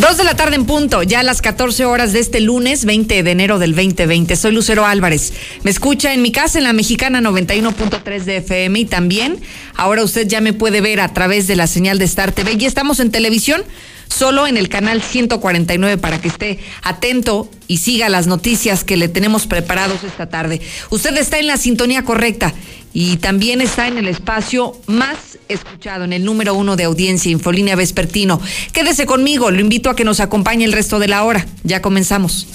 [0.00, 3.24] Dos de la tarde en punto, ya a las 14 horas de este lunes 20
[3.24, 4.36] de enero del 2020.
[4.36, 5.32] Soy Lucero Álvarez.
[5.64, 9.40] Me escucha en mi casa en la mexicana 91.3 de FM y también
[9.74, 12.64] ahora usted ya me puede ver a través de la señal de Star TV y
[12.64, 13.64] estamos en televisión
[14.08, 19.08] solo en el canal 149 para que esté atento y siga las noticias que le
[19.08, 20.60] tenemos preparados esta tarde.
[20.90, 22.54] Usted está en la sintonía correcta
[22.92, 27.76] y también está en el espacio más escuchado, en el número uno de audiencia, Infolínea
[27.76, 28.40] Vespertino.
[28.72, 31.46] Quédese conmigo, lo invito a que nos acompañe el resto de la hora.
[31.62, 32.46] Ya comenzamos.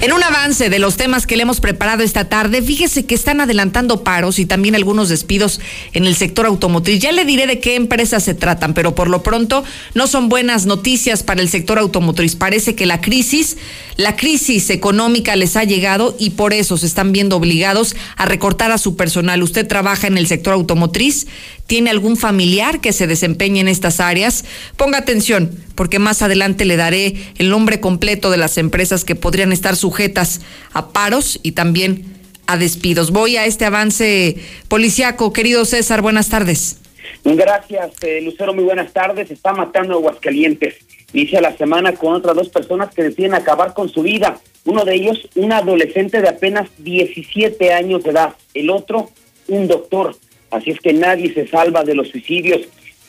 [0.00, 3.40] En un avance de los temas que le hemos preparado esta tarde, fíjese que están
[3.40, 5.60] adelantando paros y también algunos despidos
[5.92, 7.00] en el sector automotriz.
[7.00, 10.66] Ya le diré de qué empresas se tratan, pero por lo pronto no son buenas
[10.66, 12.36] noticias para el sector automotriz.
[12.36, 13.56] Parece que la crisis,
[13.96, 18.70] la crisis económica les ha llegado y por eso se están viendo obligados a recortar
[18.70, 19.42] a su personal.
[19.42, 21.26] Usted trabaja en el sector automotriz,
[21.68, 24.44] tiene algún familiar que se desempeñe en estas áreas,
[24.76, 29.52] ponga atención, porque más adelante le daré el nombre completo de las empresas que podrían
[29.52, 30.40] estar sujetas
[30.72, 33.10] a paros y también a despidos.
[33.10, 34.36] Voy a este avance
[34.68, 35.34] policiaco.
[35.34, 36.80] Querido César, buenas tardes.
[37.22, 39.30] Gracias, eh, Lucero, muy buenas tardes.
[39.30, 40.76] Está matando a Aguascalientes.
[41.12, 44.40] Inicia la semana con otras dos personas que deciden acabar con su vida.
[44.64, 48.34] Uno de ellos, un adolescente de apenas 17 años de edad.
[48.54, 49.10] El otro,
[49.48, 50.16] un doctor.
[50.50, 52.62] Así es que nadie se salva de los suicidios.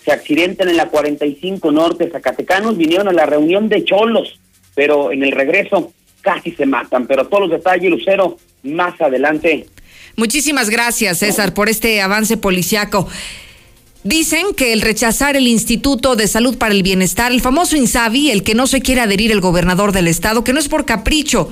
[0.03, 4.39] Se accidentan en la 45 Norte, Zacatecanos vinieron a la reunión de Cholos,
[4.75, 7.07] pero en el regreso casi se matan.
[7.07, 9.67] Pero todos los detalles, Lucero, más adelante.
[10.15, 13.07] Muchísimas gracias, César, por este avance policiaco.
[14.03, 18.43] Dicen que el rechazar el Instituto de Salud para el Bienestar, el famoso INSABI, el
[18.43, 21.51] que no se quiere adherir el gobernador del estado, que no es por capricho,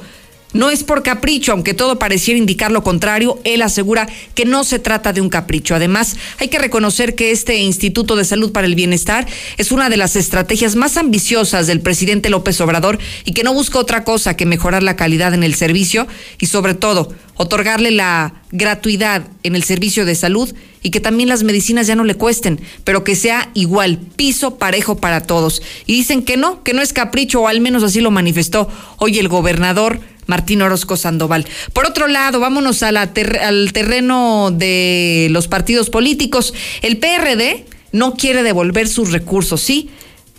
[0.53, 4.79] no es por capricho, aunque todo pareciera indicar lo contrario, él asegura que no se
[4.79, 5.75] trata de un capricho.
[5.75, 9.97] Además, hay que reconocer que este Instituto de Salud para el Bienestar es una de
[9.97, 14.45] las estrategias más ambiciosas del presidente López Obrador y que no busca otra cosa que
[14.45, 16.07] mejorar la calidad en el servicio
[16.39, 21.43] y sobre todo otorgarle la gratuidad en el servicio de salud y que también las
[21.43, 25.61] medicinas ya no le cuesten, pero que sea igual, piso parejo para todos.
[25.85, 29.19] Y dicen que no, que no es capricho, o al menos así lo manifestó hoy
[29.19, 31.45] el gobernador Martín Orozco Sandoval.
[31.73, 36.53] Por otro lado, vámonos al terreno de los partidos políticos.
[36.81, 39.89] El PRD no quiere devolver sus recursos, ¿sí?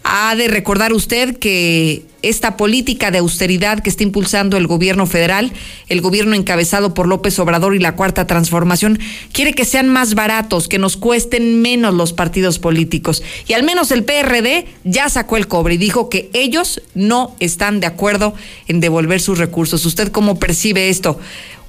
[0.02, 5.52] Ha de recordar usted que esta política de austeridad que está impulsando el gobierno federal,
[5.88, 8.98] el gobierno encabezado por López Obrador y la Cuarta Transformación,
[9.32, 13.22] quiere que sean más baratos, que nos cuesten menos los partidos políticos.
[13.46, 17.80] Y al menos el PRD ya sacó el cobre y dijo que ellos no están
[17.80, 18.34] de acuerdo
[18.66, 19.84] en devolver sus recursos.
[19.86, 21.20] ¿Usted cómo percibe esto?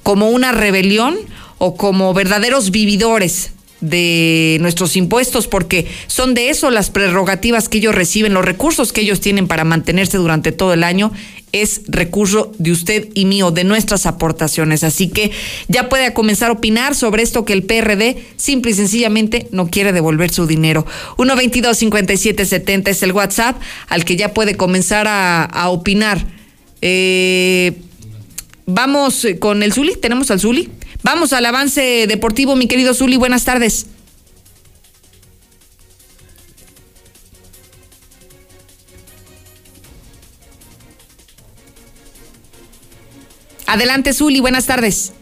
[0.02, 1.16] ¿Como una rebelión
[1.58, 7.94] o como verdaderos vividores de nuestros impuestos, porque son de eso las prerrogativas que ellos
[7.94, 11.12] reciben, los recursos que ellos tienen para mantenerse durante todo el año,
[11.52, 14.84] es recurso de usted y mío, de nuestras aportaciones.
[14.84, 15.32] Así que
[15.68, 19.92] ya puede comenzar a opinar sobre esto que el PRD simple y sencillamente no quiere
[19.92, 20.86] devolver su dinero.
[21.16, 26.24] 122-5770 es el WhatsApp al que ya puede comenzar a, opinar.
[26.82, 27.80] Eh,
[28.66, 30.68] vamos con el Zuli, tenemos al Zuli.
[31.02, 33.86] Vamos al avance deportivo, mi querido Zuli, buenas tardes.
[43.66, 45.14] Adelante, Zuli, buenas tardes.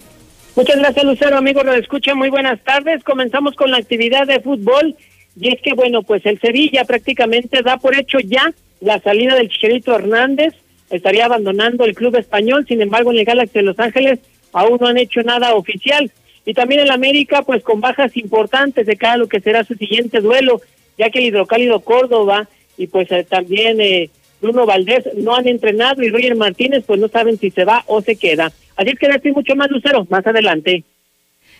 [0.57, 3.05] Muchas gracias, Lucero, amigo lo escucha, muy buenas tardes.
[3.05, 4.97] Comenzamos con la actividad de fútbol
[5.41, 9.49] y es que, bueno, pues el Sevilla prácticamente da por hecho ya la salida del
[9.49, 10.55] Chicharito Hernández,
[10.91, 14.19] estaría abandonando el club español, sin embargo, en el Galaxy de Los Ángeles
[14.53, 16.11] aún no han hecho nada oficial.
[16.45, 20.21] Y también el América, pues con bajas importantes de cada lo que será su siguiente
[20.21, 20.61] duelo,
[20.97, 24.09] ya que el Hidrocálido Córdoba y pues eh, también eh,
[24.41, 28.01] Bruno Valdés no han entrenado y Roger Martínez pues no saben si se va o
[28.01, 28.53] se queda.
[28.77, 30.85] Así es que estoy mucho más, Lucero, más adelante.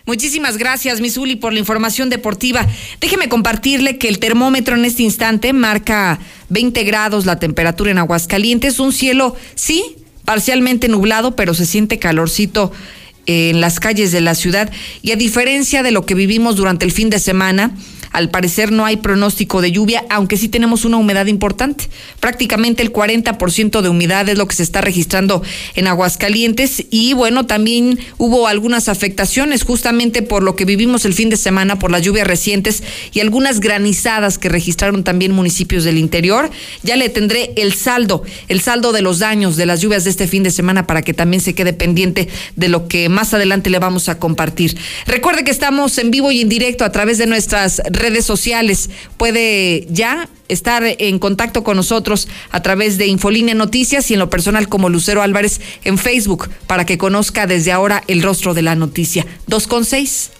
[0.05, 2.65] Muchísimas gracias, Misuli, por la información deportiva.
[3.01, 6.19] Déjeme compartirle que el termómetro en este instante marca
[6.49, 9.97] 20 grados la temperatura en Aguascalientes, un cielo, sí,
[10.29, 12.71] parcialmente nublado, pero se siente calorcito
[13.25, 14.71] en las calles de la ciudad.
[15.01, 17.71] Y a diferencia de lo que vivimos durante el fin de semana,
[18.11, 21.89] Al parecer no hay pronóstico de lluvia, aunque sí tenemos una humedad importante.
[22.19, 25.43] Prácticamente el 40% de humedad es lo que se está registrando
[25.75, 31.29] en Aguascalientes y bueno, también hubo algunas afectaciones justamente por lo que vivimos el fin
[31.29, 32.83] de semana por las lluvias recientes
[33.13, 36.49] y algunas granizadas que registraron también municipios del interior.
[36.83, 40.27] Ya le tendré el saldo, el saldo de los daños de las lluvias de este
[40.27, 43.79] fin de semana para que también se quede pendiente de lo que más adelante le
[43.79, 44.77] vamos a compartir.
[45.05, 48.89] Recuerde que estamos en vivo y en directo a través de nuestras redes sociales.
[49.17, 54.29] Puede ya estar en contacto con nosotros a través de Infolínea Noticias y en lo
[54.29, 58.75] personal como Lucero Álvarez en Facebook para que conozca desde ahora el rostro de la
[58.75, 59.25] noticia.
[59.47, 60.31] Dos con seis.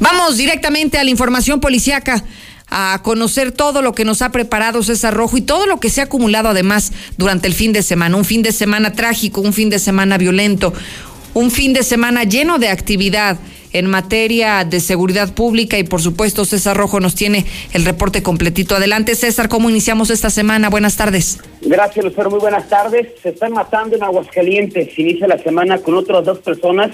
[0.00, 2.24] Vamos directamente a la información policiaca
[2.68, 6.00] a conocer todo lo que nos ha preparado César Rojo y todo lo que se
[6.00, 8.16] ha acumulado además durante el fin de semana.
[8.16, 10.72] Un fin de semana trágico, un fin de semana violento,
[11.34, 13.38] un fin de semana lleno de actividad
[13.72, 18.76] en materia de seguridad pública y por supuesto César Rojo nos tiene el reporte completito.
[18.76, 20.70] Adelante César, ¿cómo iniciamos esta semana?
[20.70, 21.40] Buenas tardes.
[21.60, 23.08] Gracias Lucero, muy buenas tardes.
[23.20, 24.96] Se están matando en Aguascalientes.
[24.96, 26.92] Inicia la semana con otras dos personas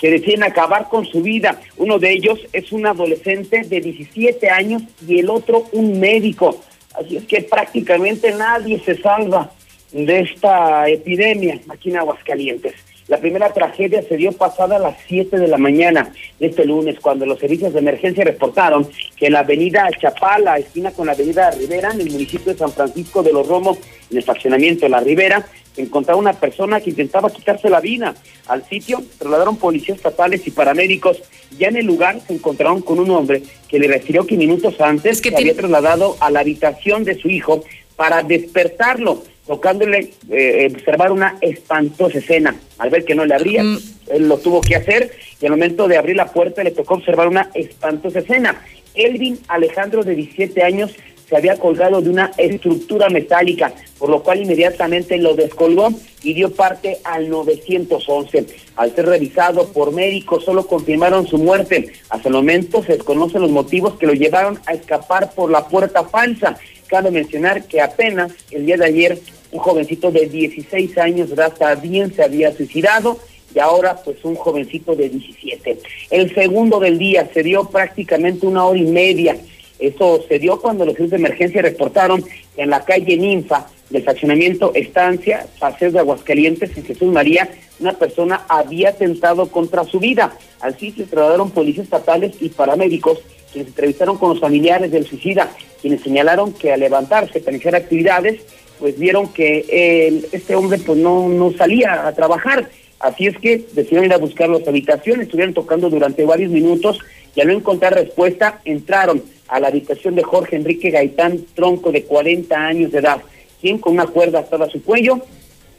[0.00, 1.60] que deciden acabar con su vida.
[1.76, 6.58] Uno de ellos es un adolescente de 17 años y el otro un médico.
[6.94, 9.52] Así es que prácticamente nadie se salva
[9.92, 12.74] de esta epidemia aquí en Aguascalientes.
[13.08, 17.00] La primera tragedia se dio pasada a las 7 de la mañana de este lunes,
[17.00, 21.50] cuando los servicios de emergencia reportaron que en la avenida Chapala, esquina con la avenida
[21.50, 23.78] Rivera, en el municipio de San Francisco de los Romos,
[24.10, 25.44] en el fraccionamiento de La Rivera,
[25.76, 28.14] encontraba una persona que intentaba quitarse la vida.
[28.46, 31.22] Al sitio trasladaron policías estatales y paramédicos.
[31.58, 35.20] Ya en el lugar se encontraron con un hombre que le refirió que minutos antes
[35.20, 37.64] que había trasladado a la habitación de su hijo
[37.96, 42.54] para despertarlo, tocándole eh, observar una espantosa escena.
[42.78, 43.78] Al ver que no le abría, mm.
[44.10, 47.28] él lo tuvo que hacer y al momento de abrir la puerta le tocó observar
[47.28, 48.62] una espantosa escena.
[48.94, 50.94] Elvin Alejandro, de 17 años,
[51.32, 55.88] se había colgado de una estructura metálica, por lo cual inmediatamente lo descolgó
[56.22, 58.46] y dio parte al 911.
[58.76, 61.90] Al ser revisado por médicos, solo confirmaron su muerte.
[62.10, 66.04] Hasta el momento se desconocen los motivos que lo llevaron a escapar por la puerta
[66.04, 66.58] falsa.
[66.92, 69.18] Cabe mencionar que apenas el día de ayer
[69.50, 73.18] un jovencito de 16 años edad también se había suicidado
[73.54, 75.78] y ahora pues un jovencito de 17.
[76.10, 79.38] El segundo del día se dio prácticamente una hora y media
[79.82, 84.04] eso se dio cuando los servicios de emergencia reportaron que en la calle Ninfa del
[84.04, 87.50] fraccionamiento Estancia, Paseo de Aguascalientes, en Jesús María,
[87.80, 90.36] una persona había atentado contra su vida.
[90.78, 93.18] Sitio se trasladaron policías estatales y paramédicos
[93.52, 95.50] quienes entrevistaron con los familiares del suicida,
[95.80, 98.40] quienes señalaron que al levantarse para iniciar actividades,
[98.78, 102.68] pues vieron que este hombre pues no, no salía a trabajar.
[102.98, 106.98] Así es que decidieron ir a buscar las habitaciones, estuvieron tocando durante varios minutos
[107.34, 112.04] y al no encontrar respuesta, entraron a la habitación de Jorge Enrique Gaitán Tronco, de
[112.04, 113.20] 40 años de edad,
[113.60, 115.20] quien con una cuerda atada a su cuello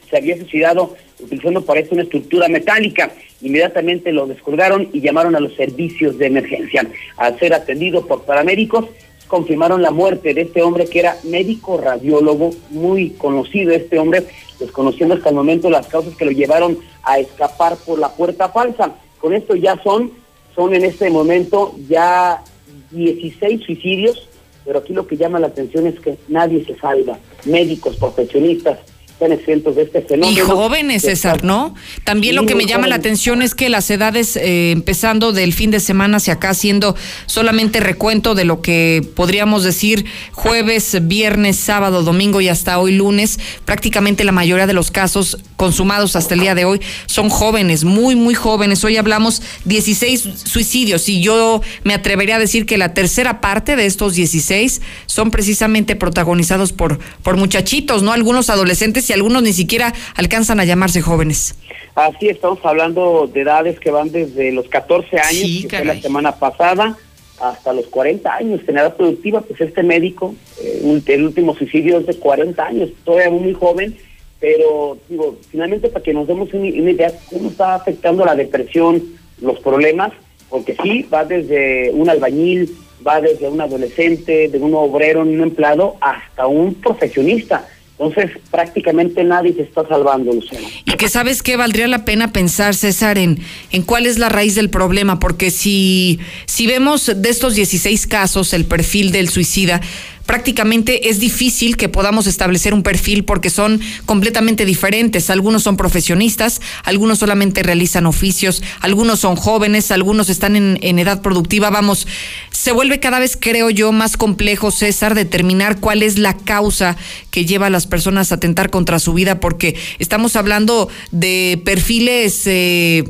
[0.08, 3.12] se había suicidado utilizando para esto una estructura metálica.
[3.42, 6.86] Inmediatamente lo descolgaron y llamaron a los servicios de emergencia.
[7.16, 8.86] Al ser atendido por paramédicos,
[9.26, 14.24] confirmaron la muerte de este hombre que era médico radiólogo, muy conocido este hombre,
[14.58, 18.94] desconociendo hasta el momento las causas que lo llevaron a escapar por la puerta falsa.
[19.18, 20.12] Con esto ya son,
[20.54, 22.42] son en este momento ya
[22.90, 24.28] 16 suicidios,
[24.64, 28.78] pero aquí lo que llama la atención es que nadie se salva, médicos, profesionistas,
[29.14, 30.36] están exentos de este fenómeno.
[30.36, 31.74] Y jóvenes, César, ¿no?
[32.02, 35.70] También lo que me llama la atención es que las edades, eh, empezando del fin
[35.70, 42.02] de semana hacia acá, siendo solamente recuento de lo que podríamos decir jueves, viernes, sábado,
[42.02, 46.56] domingo y hasta hoy lunes, prácticamente la mayoría de los casos consumados hasta el día
[46.56, 48.82] de hoy son jóvenes, muy, muy jóvenes.
[48.84, 53.86] Hoy hablamos 16 suicidios y yo me atrevería a decir que la tercera parte de
[53.86, 58.12] estos 16 son precisamente protagonizados por, por muchachitos, ¿no?
[58.12, 61.56] Algunos adolescentes y algunos ni siquiera alcanzan a llamarse jóvenes.
[61.94, 66.36] Así estamos hablando de edades que van desde los 14 años, que fue la semana
[66.36, 66.96] pasada,
[67.40, 68.60] hasta los 40 años.
[68.66, 73.30] En edad productiva, pues este médico, eh, el último suicidio es de 40 años, todavía
[73.30, 73.96] muy joven,
[74.40, 79.02] pero digo, finalmente para que nos demos una, una idea cómo está afectando la depresión,
[79.40, 80.12] los problemas,
[80.50, 85.96] porque sí, va desde un albañil, va desde un adolescente, de un obrero, un empleado,
[86.00, 87.66] hasta un profesionista.
[87.98, 90.66] Entonces, prácticamente nadie se está salvando, Luciano.
[90.84, 93.38] Y que sabes que valdría la pena pensar, César, en,
[93.70, 98.52] en cuál es la raíz del problema, porque si, si vemos de estos 16 casos
[98.52, 99.80] el perfil del suicida,
[100.26, 105.30] prácticamente es difícil que podamos establecer un perfil porque son completamente diferentes.
[105.30, 111.22] Algunos son profesionistas, algunos solamente realizan oficios, algunos son jóvenes, algunos están en, en edad
[111.22, 111.70] productiva.
[111.70, 112.06] Vamos,
[112.50, 116.96] se vuelve cada vez, creo yo, más complejo, César, determinar cuál es la causa
[117.30, 122.42] que lleva a las personas a atentar contra su vida, porque estamos hablando de perfiles
[122.46, 123.04] eh,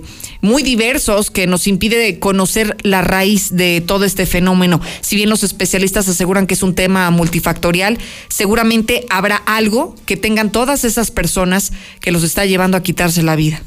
[0.44, 4.80] muy diversos que nos impide conocer la raíz de todo este fenómeno.
[5.00, 7.98] Si bien los especialistas aseguran que es un tema multifactorial,
[8.28, 13.36] seguramente habrá algo que tengan todas esas personas que los está llevando a quitarse la
[13.36, 13.62] vida.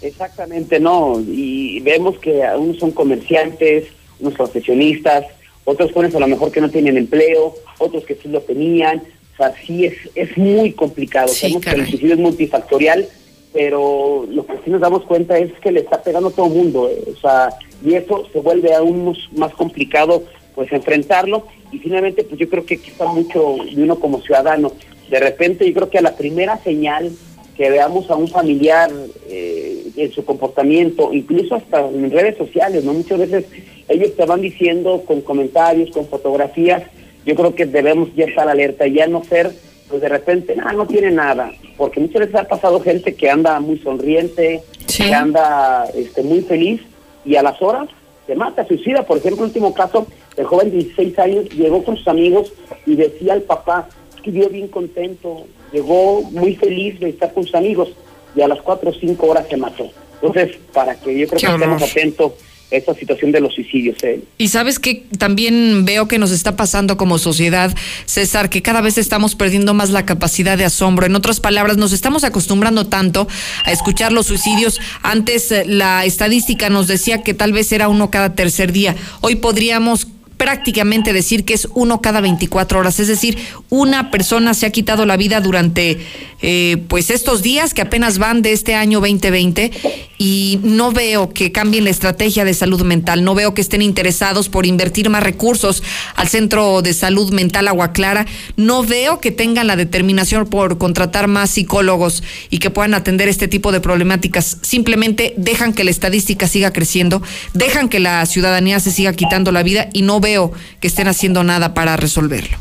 [0.00, 1.20] Exactamente, no.
[1.20, 3.88] Y vemos que unos son comerciantes,
[4.20, 5.24] unos profesionistas,
[5.64, 9.02] otros jóvenes a lo mejor que no tienen empleo, otros que sí lo tenían.
[9.34, 11.28] O sea, sí es, es muy complicado.
[11.28, 13.08] Sabemos que el suicidio es multifactorial,
[13.52, 16.52] pero lo que sí nos damos cuenta es que le está pegando a todo el
[16.52, 16.88] mundo.
[16.88, 17.50] Eh, o sea,
[17.84, 21.46] y eso se vuelve aún más complicado pues enfrentarlo.
[21.70, 24.72] Y finalmente, pues yo creo que está mucho de uno como ciudadano.
[25.10, 27.10] De repente, yo creo que a la primera señal
[27.56, 28.90] que veamos a un familiar
[29.28, 32.94] eh, en su comportamiento, incluso hasta en redes sociales, ¿no?
[32.94, 33.44] Muchas veces
[33.88, 36.82] ellos te van diciendo con comentarios, con fotografías,
[37.26, 39.52] yo creo que debemos ya estar alerta ya no ser,
[39.92, 43.60] pues de repente, nada, no tiene nada, porque muchas veces ha pasado gente que anda
[43.60, 46.80] muy sonriente, que anda este, muy feliz
[47.26, 47.90] y a las horas
[48.26, 49.02] se mata, suicida.
[49.02, 50.06] Por ejemplo, el último caso,
[50.38, 52.54] el joven de 16 años llegó con sus amigos
[52.86, 53.86] y decía al papá
[54.22, 55.44] que vio bien contento,
[55.74, 57.90] llegó muy feliz de estar con sus amigos
[58.34, 59.90] y a las 4 o 5 horas se mató.
[60.22, 62.32] Entonces, para que yo creo que estemos atentos
[62.72, 64.02] esta situación de los suicidios.
[64.02, 64.20] ¿eh?
[64.38, 67.74] Y sabes que también veo que nos está pasando como sociedad,
[68.06, 71.06] César, que cada vez estamos perdiendo más la capacidad de asombro.
[71.06, 73.28] En otras palabras, nos estamos acostumbrando tanto
[73.64, 74.80] a escuchar los suicidios.
[75.02, 78.96] Antes eh, la estadística nos decía que tal vez era uno cada tercer día.
[79.20, 80.06] Hoy podríamos
[80.42, 83.38] prácticamente decir que es uno cada 24 horas, es decir,
[83.70, 86.00] una persona se ha quitado la vida durante
[86.44, 89.70] eh, pues estos días que apenas van de este año 2020
[90.18, 94.48] y no veo que cambien la estrategia de salud mental, no veo que estén interesados
[94.48, 95.84] por invertir más recursos
[96.16, 101.28] al Centro de Salud Mental Agua Clara, no veo que tengan la determinación por contratar
[101.28, 106.48] más psicólogos y que puedan atender este tipo de problemáticas, simplemente dejan que la estadística
[106.48, 107.22] siga creciendo,
[107.54, 110.31] dejan que la ciudadanía se siga quitando la vida y no veo
[110.80, 112.56] que estén haciendo nada para resolverlo.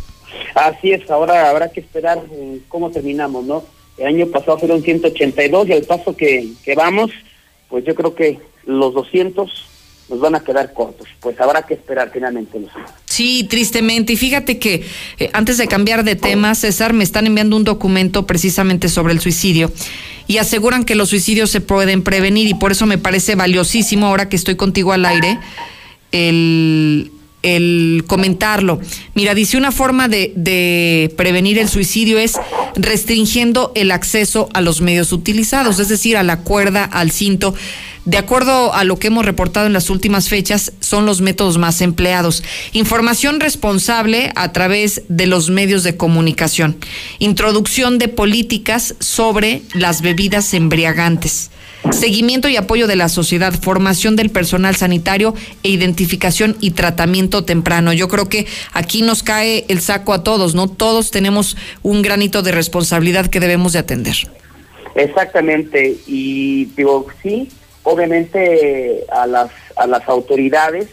[0.56, 3.64] Así es, ahora habrá que esperar eh, cómo terminamos, ¿no?
[3.98, 7.12] El año pasado fueron 182 y al paso que, que vamos,
[7.70, 9.68] pues yo creo que los 200
[10.10, 11.08] nos van a quedar cortos.
[11.20, 12.60] Pues habrá que esperar finalmente.
[13.06, 14.14] Sí, tristemente.
[14.14, 14.84] Y fíjate que
[15.20, 19.22] eh, antes de cambiar de tema, César, me están enviando un documento precisamente sobre el
[19.22, 19.72] suicidio
[20.28, 24.30] y aseguran que los suicidios se pueden prevenir y por eso me parece valiosísimo ahora
[24.30, 25.40] que estoy contigo al aire
[26.12, 27.12] el
[27.44, 28.80] el comentarlo.
[29.14, 32.34] Mira, dice una forma de, de, prevenir el suicidio es
[32.76, 37.54] restringiendo el acceso a los medios utilizados, es decir, a la cuerda, al cinto.
[38.06, 41.82] De acuerdo a lo que hemos reportado en las últimas fechas, son los métodos más
[41.82, 42.44] empleados.
[42.74, 46.78] Información responsable a través de los medios de comunicación.
[47.20, 51.52] Introducción de políticas sobre las bebidas embriagantes
[51.92, 55.34] seguimiento y apoyo de la sociedad, formación del personal sanitario
[55.64, 57.94] e identificación y tratamiento temprano.
[57.94, 60.68] Yo creo que aquí nos cae el saco a todos, ¿no?
[60.68, 64.16] Todos tenemos un granito de responsabilidad que debemos de atender.
[64.96, 67.50] Exactamente, y digo, sí,
[67.84, 70.90] obviamente a las, a las autoridades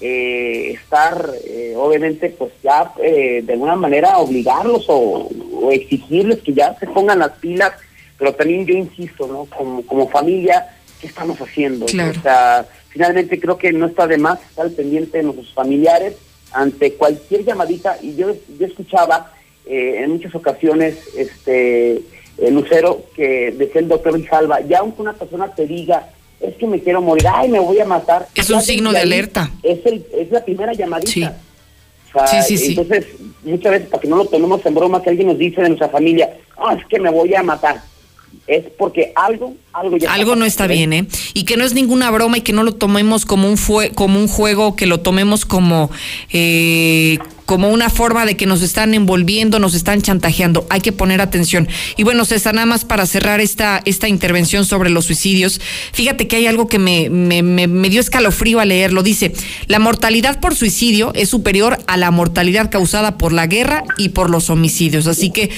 [0.00, 5.28] eh, estar, eh, obviamente, pues ya eh, de alguna manera obligarlos o
[5.70, 7.72] exigirles que ya se pongan las pilas
[8.20, 9.46] pero también yo insisto, ¿no?
[9.46, 11.86] Como, como familia, ¿qué estamos haciendo?
[11.86, 16.16] O sea, finalmente creo que no está de más estar pendiente de nuestros familiares
[16.52, 19.32] ante cualquier llamadita, y yo, yo escuchaba
[19.64, 22.02] eh, en muchas ocasiones, este,
[22.50, 26.10] Lucero, que decía el doctor Rijalva, ya aunque una persona te diga,
[26.40, 28.28] es que me quiero morir, ay, me voy a matar.
[28.34, 29.50] Es un signo de alerta.
[29.62, 31.38] Es, el, es la primera llamadita.
[32.42, 32.56] Sí.
[32.58, 33.06] sí, Entonces,
[33.44, 35.88] muchas veces, para que no lo tomemos en broma, que alguien nos dice de nuestra
[35.88, 37.80] familia, ah, es que me voy a matar
[38.46, 41.06] es porque algo, algo ya Algo no está bien, ¿eh?
[41.34, 44.18] Y que no es ninguna broma y que no lo tomemos como un, fue, como
[44.18, 45.90] un juego, que lo tomemos como,
[46.32, 47.18] eh,
[47.50, 50.68] como una forma de que nos están envolviendo, nos están chantajeando.
[50.70, 51.66] Hay que poner atención.
[51.96, 55.60] Y bueno, César, nada más para cerrar esta, esta intervención sobre los suicidios,
[55.92, 59.02] fíjate que hay algo que me, me, me, me dio escalofrío al leerlo.
[59.02, 59.32] Dice,
[59.66, 64.30] la mortalidad por suicidio es superior a la mortalidad causada por la guerra y por
[64.30, 65.08] los homicidios.
[65.08, 65.50] Así que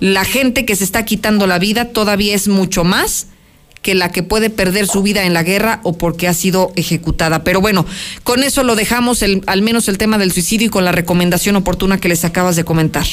[0.00, 3.26] la gente que se está quitando la vida todavía es mucho más
[3.82, 7.44] que la que puede perder su vida en la guerra o porque ha sido ejecutada.
[7.44, 7.86] Pero bueno,
[8.24, 11.56] con eso lo dejamos, el, al menos el tema del suicidio y con la recomendación
[11.56, 13.06] oportuna que les acabas de comentar.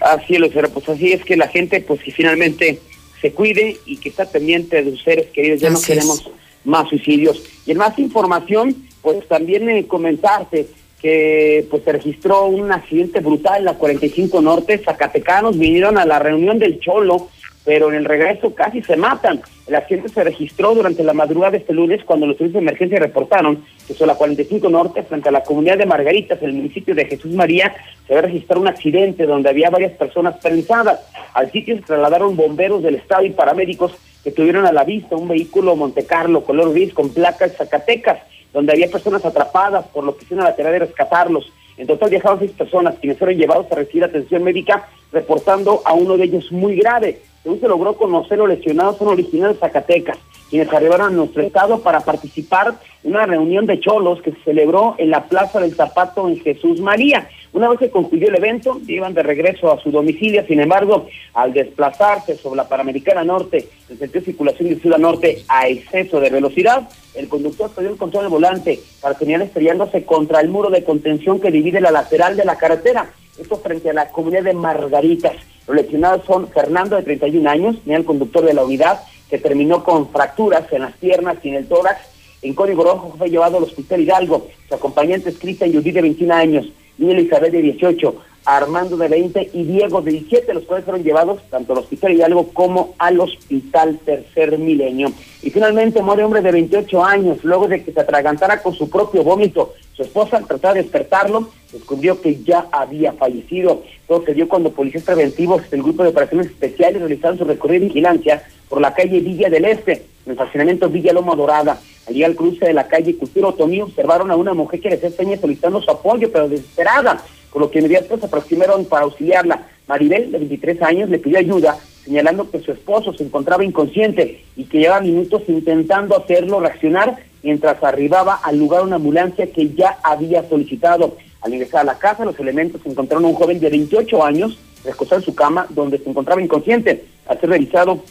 [0.00, 2.80] Así es, Lucero, pues así es que la gente, pues que finalmente
[3.20, 5.60] se cuide y que está pendiente de sus seres queridos.
[5.60, 6.28] Ya no queremos
[6.64, 7.42] más suicidios.
[7.66, 10.66] Y en más información, pues también eh, comentarte
[11.00, 14.78] que pues se registró un accidente brutal en la 45 Norte.
[14.78, 17.28] Zacatecanos vinieron a la reunión del Cholo
[17.64, 19.40] pero en el regreso casi se matan.
[19.66, 22.98] El accidente se registró durante la madrugada de este lunes cuando los servicios de emergencia
[22.98, 26.94] reportaron que sobre la 45 Norte, frente a la comunidad de Margaritas, en el municipio
[26.94, 27.74] de Jesús María,
[28.06, 31.00] se había registrado un accidente donde había varias personas prensadas.
[31.34, 33.92] Al sitio se trasladaron bomberos del Estado y paramédicos
[34.24, 38.18] que tuvieron a la vista un vehículo Montecarlo color gris con placas Zacatecas,
[38.52, 41.52] donde había personas atrapadas, por lo que hicieron la tarea de rescatarlos.
[41.76, 46.16] En total viajaron seis personas, quienes fueron llevados a recibir atención médica, reportando a uno
[46.16, 47.20] de ellos muy grave.
[47.42, 51.80] Según se logró conocer, los lesionados son originarios de Zacatecas, quienes arribaron a nuestro estado
[51.80, 56.28] para participar en una reunión de cholos que se celebró en la Plaza del Zapato
[56.28, 57.28] en Jesús María.
[57.52, 61.52] Una vez que concluyó el evento, iban de regreso a su domicilio, sin embargo, al
[61.52, 66.30] desplazarse sobre la Panamericana Norte, en sentido de circulación de Ciudad Norte a exceso de
[66.30, 70.84] velocidad, el conductor perdió el control del volante para terminar estrellándose contra el muro de
[70.84, 73.10] contención que divide la lateral de la carretera.
[73.38, 75.34] Esto frente a la comunidad de Margaritas.
[75.66, 80.08] Los lesionados son Fernando, de 31 años, el conductor de la unidad, que terminó con
[80.10, 82.00] fracturas en las piernas y en el tórax.
[82.42, 84.48] En código rojo fue llevado al hospital Hidalgo.
[84.68, 86.66] Su acompañante es Cristian Yudí, de 21 años,
[86.98, 88.14] Niña Elizabeth, de 18,
[88.44, 92.48] Armando, de 20 y Diego, de 17, los cuales fueron llevados tanto al hospital Hidalgo
[92.52, 95.12] como al hospital Tercer Milenio.
[95.42, 99.22] Y finalmente muere hombre de 28 años luego de que se atragantara con su propio
[99.22, 99.74] vómito.
[99.94, 103.82] Su esposa, al tratar de despertarlo, descubrió que ya había fallecido.
[104.08, 107.86] Todo se dio cuando policías preventivos del Grupo de Operaciones Especiales realizaron su recorrido de
[107.88, 111.80] vigilancia por la calle Villa del Este, en el estacionamiento Villa Loma Dorada.
[112.08, 115.38] Allí al cruce de la calle Cultura Otomí observaron a una mujer que les hacía
[115.38, 117.22] solicitando su apoyo, pero desesperada,
[117.52, 119.66] por lo que inmediato se aproximaron para auxiliarla.
[119.86, 124.64] Maribel, de 23 años, le pidió ayuda, señalando que su esposo se encontraba inconsciente y
[124.64, 130.48] que llevaba minutos intentando hacerlo reaccionar mientras arribaba al lugar una ambulancia que ya había
[130.48, 131.16] solicitado.
[131.42, 135.20] Al ingresar a la casa, los elementos encontraron a un joven de 28 años recostado
[135.20, 137.04] en su cama, donde se encontraba inconsciente.
[137.26, 138.02] Al ser revisado,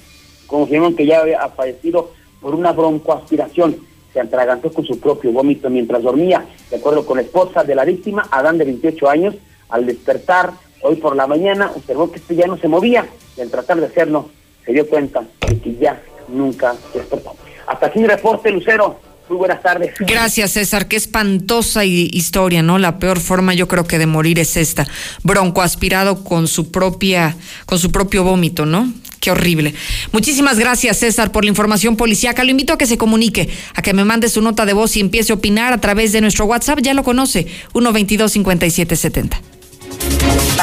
[0.47, 3.77] confirmaron que ya había fallecido por una broncoaspiración.
[4.13, 6.45] Se atragantó con su propio vómito mientras dormía.
[6.69, 9.36] De acuerdo con la esposa de la víctima, Adán, de 28 años,
[9.69, 13.06] al despertar hoy por la mañana, observó que este ya no se movía
[13.38, 14.30] y al tratar de hacerlo,
[14.65, 17.36] se dio cuenta de que ya nunca despertó.
[17.67, 19.00] Hasta aquí mi reporte, Lucero.
[19.30, 19.93] Muy buenas tardes.
[20.00, 20.89] Gracias, César.
[20.89, 22.80] Qué espantosa historia, ¿no?
[22.80, 24.86] La peor forma yo creo que de morir es esta.
[25.24, 28.91] Bronco aspirado con su propia, con su propio vómito, ¿no?
[29.21, 29.75] Qué horrible.
[30.12, 32.43] Muchísimas gracias, César, por la información policíaca.
[32.43, 34.99] Lo invito a que se comunique, a que me mande su nota de voz y
[34.99, 36.79] empiece a opinar a través de nuestro WhatsApp.
[36.81, 39.39] Ya lo conoce, 122-5770.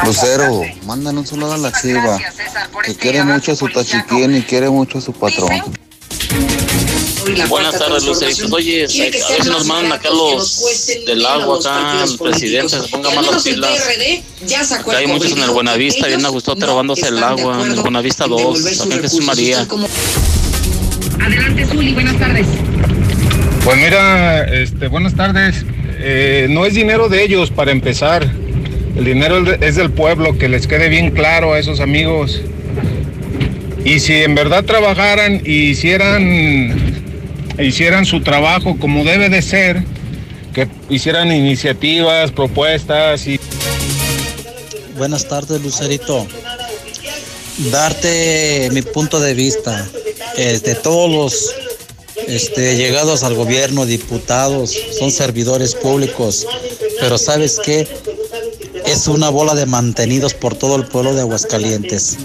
[0.04, 2.18] Lucero, mandan un saludo a la chiva,
[2.84, 5.50] que este quiere mucho a su tachiquín y quiere mucho a su patrón.
[7.48, 8.52] Buenas tardes, Luceritos.
[8.52, 13.10] Oye, a ver si nos mandan acá los del agua, acá el presidente se ponga
[13.10, 13.88] más las pilas.
[14.96, 18.78] Hay muchos en el Buenavista, bien a gusto robándose el agua, en el Buenavista 2,
[18.78, 19.66] también Jesús María.
[21.20, 22.46] Adelante, Zuli, buenas tardes.
[23.64, 25.64] Pues mira, este, buenas tardes.
[26.00, 28.22] Eh, no es dinero de ellos para empezar.
[28.96, 32.40] El dinero es del pueblo, que les quede bien claro a esos amigos.
[33.84, 36.87] Y si en verdad trabajaran y hicieran
[37.58, 39.84] hicieran su trabajo como debe de ser,
[40.52, 43.40] que hicieran iniciativas, propuestas y...
[44.96, 46.26] Buenas tardes, Lucerito.
[47.70, 49.88] Darte mi punto de vista.
[50.36, 51.54] De todos los
[52.28, 56.46] este, llegados al gobierno, diputados, son servidores públicos,
[57.00, 57.88] pero ¿sabes qué?
[58.86, 62.18] Es una bola de mantenidos por todo el pueblo de Aguascalientes.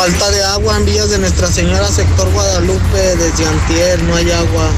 [0.00, 4.70] Falta de agua en vías de Nuestra Señora, sector Guadalupe, desde Antier, no hay agua.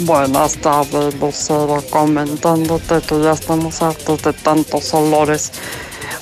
[0.00, 5.52] Buenas tardes, Lucero, comentándote que ya estamos hartos de tantos olores.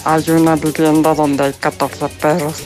[0.04, 2.62] Hay una vivienda donde hay 14 perros.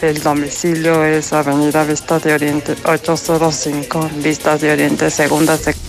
[0.00, 5.84] El domicilio es Avenida Vista de Oriente 805, Vista de Oriente, segunda sección.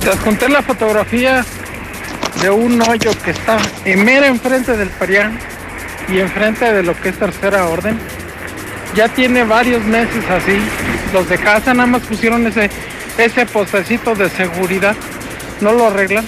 [0.00, 1.46] Te adjunté la fotografía
[2.42, 5.38] de un hoyo que está en mera enfrente del Parián
[6.08, 7.98] y enfrente de lo que es tercera orden.
[8.94, 10.58] Ya tiene varios meses así.
[11.12, 12.70] Los de casa nada más pusieron ese,
[13.18, 14.96] ese postecito de seguridad.
[15.60, 16.24] No lo arreglan.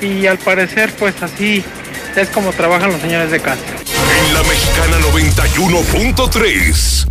[0.00, 1.64] Y al parecer pues así
[2.16, 3.62] es como trabajan los señores de casa.
[4.26, 7.06] En la mexicana 91.3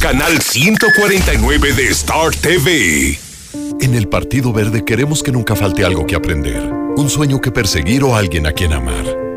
[0.00, 3.18] canal 149 de Star TV.
[3.80, 6.62] En el Partido Verde queremos que nunca falte algo que aprender,
[6.96, 9.25] un sueño que perseguir o alguien a quien amar.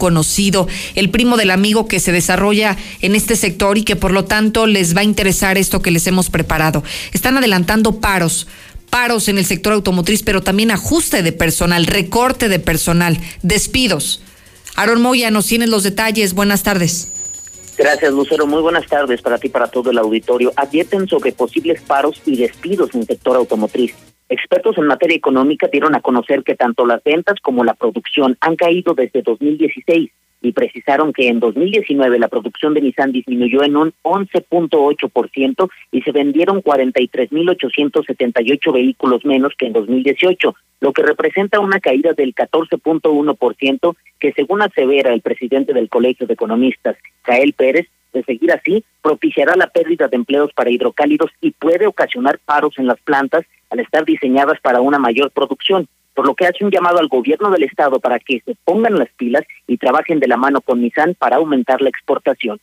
[0.00, 4.24] conocido, el primo del amigo que se desarrolla en este sector y que por lo
[4.24, 6.82] tanto les va a interesar esto que les hemos preparado.
[7.12, 8.48] Están adelantando paros
[8.90, 14.20] paros en el sector automotriz, pero también ajuste de personal, recorte de personal, despidos.
[14.74, 16.34] Aaron Moya nos tiene los detalles.
[16.34, 17.12] Buenas tardes.
[17.78, 18.46] Gracias, Lucero.
[18.46, 20.52] Muy buenas tardes para ti para todo el auditorio.
[20.56, 23.94] Advierten sobre posibles paros y despidos en el sector automotriz.
[24.30, 28.54] Expertos en materia económica dieron a conocer que tanto las ventas como la producción han
[28.54, 30.08] caído desde 2016
[30.40, 36.12] y precisaron que en 2019 la producción de Nissan disminuyó en un 11.8% y se
[36.12, 44.32] vendieron 43.878 vehículos menos que en 2018, lo que representa una caída del 14.1% que
[44.32, 49.66] según asevera el presidente del Colegio de Economistas, Cael Pérez, de seguir así, propiciará la
[49.66, 54.60] pérdida de empleos para hidrocálidos y puede ocasionar paros en las plantas al estar diseñadas
[54.60, 58.18] para una mayor producción por lo que hace un llamado al gobierno del estado para
[58.18, 61.88] que se pongan las pilas y trabajen de la mano con Nissan para aumentar la
[61.88, 62.60] exportación.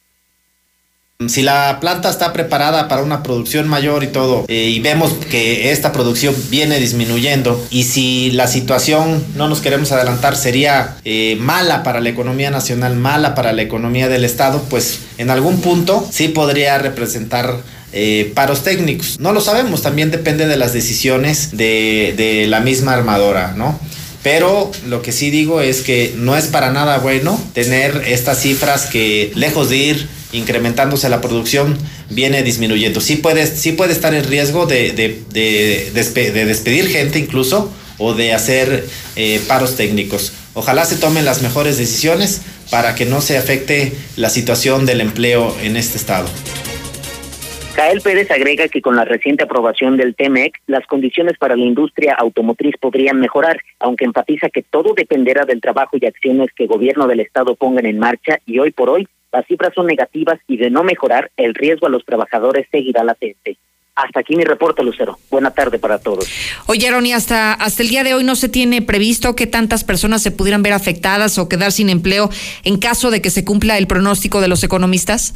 [1.28, 5.72] Si la planta está preparada para una producción mayor y todo, eh, y vemos que
[5.72, 11.82] esta producción viene disminuyendo, y si la situación, no nos queremos adelantar, sería eh, mala
[11.82, 16.28] para la economía nacional, mala para la economía del Estado, pues en algún punto sí
[16.28, 17.56] podría representar
[17.94, 19.18] eh, paros técnicos.
[19.20, 23.80] No lo sabemos, también depende de las decisiones de, la misma armadora, ¿no?
[24.24, 28.88] Pero lo que sí digo es que no es para nada bueno tener estas cifras
[28.88, 31.78] que lejos de ir incrementándose la producción
[32.10, 33.00] viene disminuyendo.
[33.00, 34.92] Sí puede, sí puede estar en riesgo de,
[35.94, 40.34] despedir gente incluso o de hacer eh, paros técnicos.
[40.54, 45.56] Ojalá se tomen las mejores decisiones para que no se afecte la situación del empleo
[45.62, 46.28] en este estado.
[47.78, 52.16] Cael Pérez agrega que con la reciente aprobación del TEMEC, las condiciones para la industria
[52.18, 57.06] automotriz podrían mejorar, aunque enfatiza que todo dependerá del trabajo y acciones que el gobierno
[57.06, 60.72] del Estado pongan en marcha y hoy por hoy las cifras son negativas y de
[60.72, 63.60] no mejorar, el riesgo a los trabajadores seguirá latente.
[63.94, 65.20] Hasta aquí mi reporte, Lucero.
[65.30, 66.28] Buena tarde para todos.
[66.66, 70.24] Oye, Aaron, hasta, hasta el día de hoy no se tiene previsto que tantas personas
[70.24, 72.32] se pudieran ver afectadas o quedar sin empleo
[72.64, 75.36] en caso de que se cumpla el pronóstico de los economistas?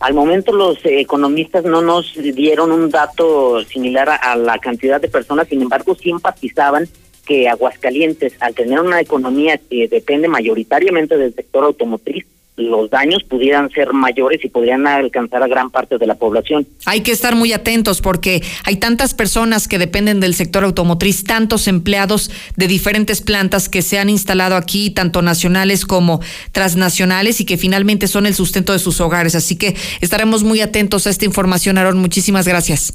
[0.00, 5.48] Al momento los economistas no nos dieron un dato similar a, la cantidad de personas,
[5.48, 6.88] sin embargo sí empatizaban
[7.26, 12.24] que Aguascalientes, al tener una economía que depende mayoritariamente del sector automotriz,
[12.58, 16.66] los daños pudieran ser mayores y podrían alcanzar a gran parte de la población.
[16.84, 21.68] Hay que estar muy atentos porque hay tantas personas que dependen del sector automotriz, tantos
[21.68, 26.20] empleados de diferentes plantas que se han instalado aquí, tanto nacionales como
[26.52, 29.34] transnacionales, y que finalmente son el sustento de sus hogares.
[29.34, 31.98] Así que estaremos muy atentos a esta información, Aarón.
[31.98, 32.94] Muchísimas gracias.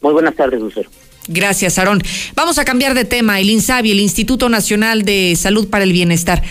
[0.00, 0.90] Muy buenas tardes, Lucero.
[1.28, 2.02] Gracias, Aarón.
[2.34, 3.40] Vamos a cambiar de tema.
[3.40, 6.42] El INSABI, el Instituto Nacional de Salud para el Bienestar.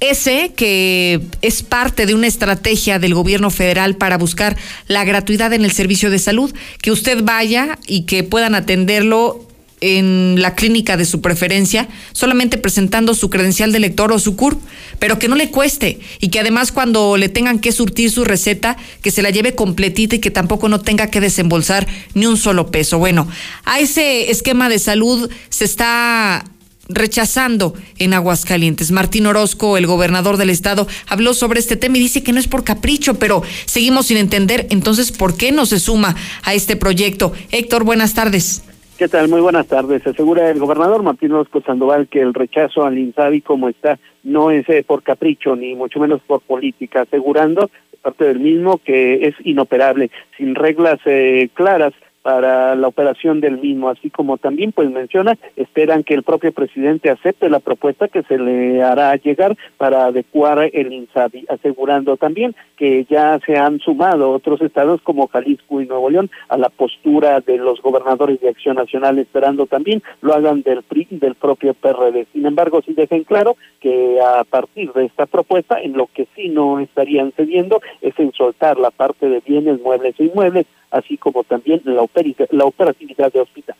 [0.00, 5.64] Ese que es parte de una estrategia del gobierno federal para buscar la gratuidad en
[5.64, 9.46] el servicio de salud, que usted vaya y que puedan atenderlo
[9.80, 14.58] en la clínica de su preferencia, solamente presentando su credencial de lector o su CURP,
[14.98, 18.78] pero que no le cueste y que además cuando le tengan que surtir su receta,
[19.02, 22.70] que se la lleve completita y que tampoco no tenga que desembolsar ni un solo
[22.70, 22.98] peso.
[22.98, 23.28] Bueno,
[23.64, 26.44] a ese esquema de salud se está
[26.88, 28.90] rechazando en Aguascalientes.
[28.90, 32.48] Martín Orozco, el gobernador del estado, habló sobre este tema y dice que no es
[32.48, 37.32] por capricho, pero seguimos sin entender entonces por qué no se suma a este proyecto.
[37.50, 38.64] Héctor, buenas tardes.
[38.98, 39.28] ¿Qué tal?
[39.28, 40.06] Muy buenas tardes.
[40.06, 44.68] Asegura el gobernador Martín Orozco Sandoval que el rechazo al INSABI como está no es
[44.68, 47.70] eh, por capricho ni mucho menos por política, asegurando
[48.04, 51.94] parte del mismo que es inoperable, sin reglas eh, claras
[52.24, 57.10] para la operación del mismo, así como también pues menciona, esperan que el propio presidente
[57.10, 63.04] acepte la propuesta que se le hará llegar para adecuar el INSABI, asegurando también que
[63.10, 67.58] ya se han sumado otros estados como Jalisco y Nuevo León a la postura de
[67.58, 72.26] los gobernadores de Acción Nacional, esperando también lo hagan del PRI del propio PRD.
[72.32, 76.48] Sin embargo, sí dejen claro que a partir de esta propuesta, en lo que sí
[76.48, 81.42] no estarían cediendo es en soltar la parte de bienes muebles e inmuebles así como
[81.44, 82.06] también la,
[82.50, 83.76] la operatividad de hospital.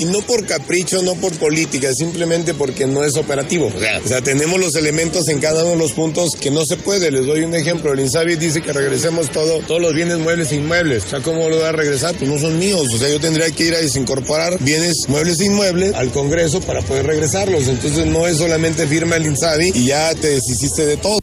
[0.00, 3.66] Y no por capricho, no por política, simplemente porque no es operativo.
[3.66, 7.10] O sea, tenemos los elementos en cada uno de los puntos que no se puede.
[7.10, 7.92] Les doy un ejemplo.
[7.92, 11.04] El INSABI dice que regresemos todo, todos los bienes muebles e inmuebles.
[11.06, 12.14] O sea, ¿cómo lo va a regresar?
[12.14, 12.86] Pues no son míos.
[12.94, 16.80] O sea, yo tendría que ir a desincorporar bienes muebles e inmuebles al Congreso para
[16.82, 17.66] poder regresarlos.
[17.66, 21.18] Entonces no es solamente firma el INSABI y ya te deshiciste de todo.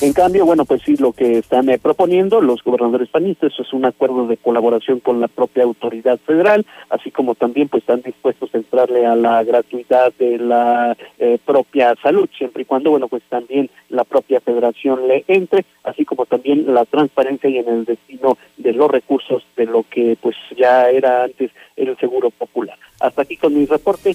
[0.00, 3.84] En cambio, bueno, pues sí, lo que están eh, proponiendo los gobernadores panistas es un
[3.84, 8.58] acuerdo de colaboración con la propia autoridad federal, así como también pues están dispuestos a
[8.58, 13.70] entrarle a la gratuidad de la eh, propia salud, siempre y cuando, bueno, pues también
[13.88, 18.74] la propia federación le entre, así como también la transparencia y en el destino de
[18.74, 22.78] los recursos de lo que pues ya era antes el seguro popular.
[23.00, 24.14] Hasta aquí con mi reporte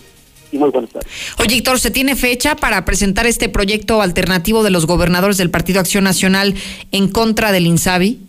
[0.58, 1.10] muy buenas tardes.
[1.40, 5.80] Oye, Héctor, ¿se tiene fecha para presentar este proyecto alternativo de los gobernadores del Partido
[5.80, 6.56] Acción Nacional
[6.92, 8.20] en contra del INSABI?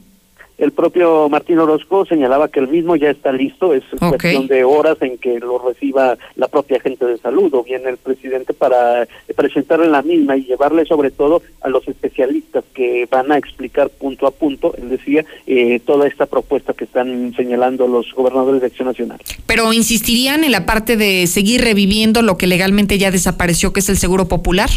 [0.56, 4.96] El propio Martín Orozco señalaba que el mismo ya está listo, es cuestión de horas
[5.00, 9.88] en que lo reciba la propia gente de salud o bien el presidente para presentarle
[9.88, 14.30] la misma y llevarle sobre todo a los especialistas que van a explicar punto a
[14.30, 19.18] punto, él decía, eh, toda esta propuesta que están señalando los gobernadores de Acción Nacional.
[19.46, 23.88] Pero insistirían en la parte de seguir reviviendo lo que legalmente ya desapareció, que es
[23.88, 24.70] el Seguro Popular.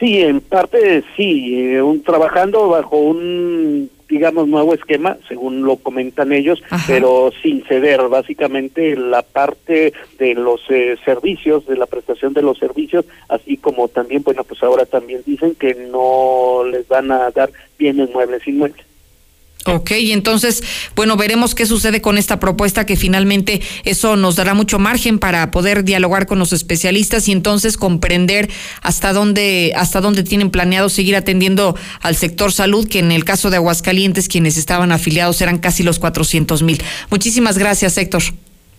[0.00, 6.32] Sí, en parte sí, eh, un, trabajando bajo un digamos, nuevo esquema, según lo comentan
[6.32, 12.42] ellos, pero sin ceder básicamente la parte de los eh, servicios, de la prestación de
[12.42, 17.30] los servicios, así como también, bueno, pues ahora también dicen que no les van a
[17.30, 18.89] dar bienes muebles inmuebles.
[19.66, 20.62] Ok, entonces,
[20.96, 25.50] bueno, veremos qué sucede con esta propuesta que finalmente eso nos dará mucho margen para
[25.50, 28.48] poder dialogar con los especialistas y entonces comprender
[28.80, 33.50] hasta dónde hasta dónde tienen planeado seguir atendiendo al sector salud, que en el caso
[33.50, 36.82] de Aguascalientes quienes estaban afiliados eran casi los 400 mil.
[37.10, 38.22] Muchísimas gracias, Héctor.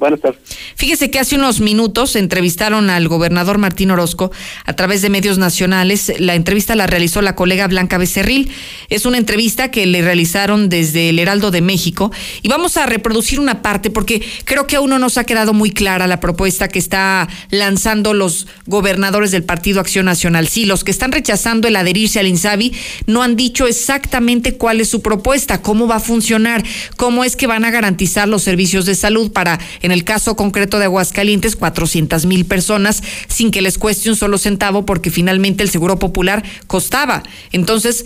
[0.02, 0.42] Buenas tardes.
[0.76, 4.32] Fíjese que hace unos minutos entrevistaron al gobernador Martín Orozco
[4.66, 6.12] a través de medios nacionales.
[6.18, 8.50] La entrevista la realizó la colega Blanca Becerril.
[8.90, 12.12] Es una entrevista que le realizaron desde el Heraldo de México
[12.42, 15.70] y vamos a reproducir una parte porque creo que a uno nos ha quedado muy
[15.70, 20.48] clara la propuesta que está lanzando los gobernadores del Partido Acción Nacional.
[20.48, 22.74] Sí, los que están rechazando el adherirse al INSABI
[23.06, 26.64] no han dicho exactamente cuál es su propuesta, cómo va a funcionar,
[26.98, 29.60] cómo es que van a garantizar los servicios de salud para
[29.92, 34.86] el caso concreto de Aguascalientes, 400 mil personas sin que les cueste un solo centavo
[34.86, 37.24] porque finalmente el Seguro Popular costaba.
[37.52, 38.06] Entonces,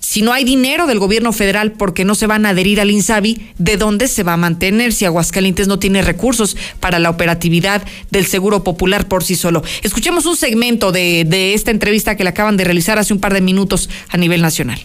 [0.00, 3.40] si no hay dinero del gobierno federal porque no se van a adherir al INSABI,
[3.58, 8.24] ¿de dónde se va a mantener si Aguascalientes no tiene recursos para la operatividad del
[8.24, 9.64] Seguro Popular por sí solo?
[9.82, 13.34] Escuchemos un segmento de, de esta entrevista que le acaban de realizar hace un par
[13.34, 14.78] de minutos a nivel nacional.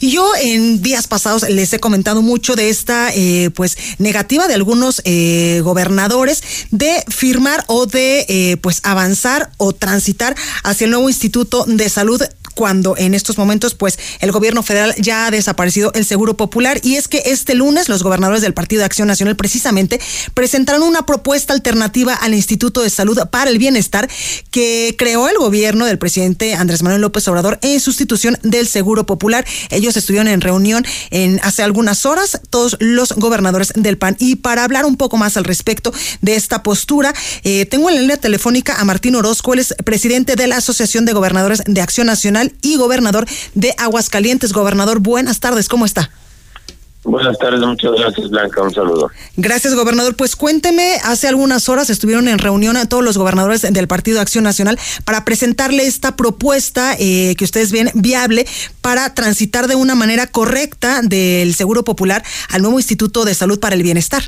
[0.00, 4.54] Y yo en días pasados les he comentado mucho de esta eh, pues negativa de
[4.54, 11.08] algunos eh, gobernadores de firmar o de eh, pues avanzar o transitar hacia el nuevo
[11.08, 12.22] Instituto de Salud
[12.58, 16.96] cuando en estos momentos pues el gobierno federal ya ha desaparecido el Seguro Popular y
[16.96, 20.00] es que este lunes los gobernadores del Partido de Acción Nacional precisamente
[20.34, 24.08] presentaron una propuesta alternativa al Instituto de Salud para el Bienestar
[24.50, 29.46] que creó el gobierno del presidente Andrés Manuel López Obrador en sustitución del Seguro Popular.
[29.78, 34.64] Ellos estuvieron en reunión en hace algunas horas todos los gobernadores del PAN y para
[34.64, 37.14] hablar un poco más al respecto de esta postura
[37.44, 41.04] eh, tengo en la línea telefónica a Martín Orozco, él es presidente de la Asociación
[41.04, 44.52] de Gobernadores de Acción Nacional y gobernador de Aguascalientes.
[44.52, 46.10] Gobernador, buenas tardes, ¿cómo está?
[47.08, 49.10] Buenas tardes, muchas gracias Blanca, un saludo.
[49.38, 50.14] Gracias, gobernador.
[50.14, 54.44] Pues cuénteme, hace algunas horas estuvieron en reunión a todos los gobernadores del Partido Acción
[54.44, 58.46] Nacional para presentarle esta propuesta eh, que ustedes ven viable
[58.82, 63.74] para transitar de una manera correcta del Seguro Popular al nuevo Instituto de Salud para
[63.74, 64.24] el Bienestar.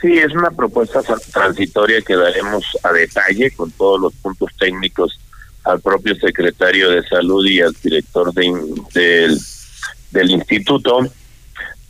[0.00, 5.20] Sí, es una propuesta transitoria que daremos a detalle con todos los puntos técnicos
[5.62, 9.38] al propio secretario de salud y al director de,
[10.10, 11.08] del, instituto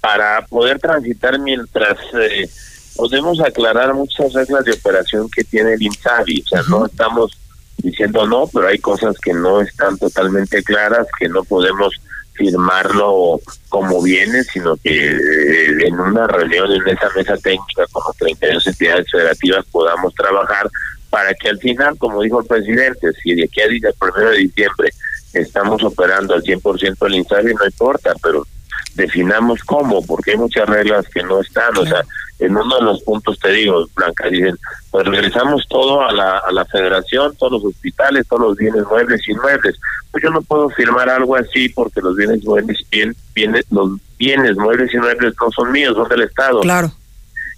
[0.05, 2.47] para poder transitar mientras eh,
[2.95, 6.43] podemos aclarar muchas reglas de operación que tiene el INSABI.
[6.43, 7.39] O sea, no estamos
[7.79, 11.95] diciendo no, pero hay cosas que no están totalmente claras, que no podemos
[12.35, 13.41] firmarlo
[13.71, 18.67] como viene, sino que eh, en una reunión, en esa mesa técnica con las 32
[18.67, 20.69] entidades federativas podamos trabajar
[21.09, 24.33] para que al final, como dijo el presidente, si de aquí a día, el primero
[24.33, 24.91] de diciembre
[25.33, 28.47] estamos operando al 100% el INSABI, no importa, pero
[28.95, 32.03] definamos cómo, porque hay muchas reglas que no están, o sea,
[32.39, 34.59] en uno de los puntos te digo, Blanca, dicen,
[34.91, 39.21] pues regresamos todo a la, a la federación, todos los hospitales, todos los bienes muebles
[39.29, 39.77] y inmuebles.
[40.11, 44.57] Pues yo no puedo firmar algo así porque los bienes muebles, bien, bienes, los bienes
[44.57, 46.61] muebles y inmuebles no son míos, son del Estado.
[46.61, 46.93] Claro.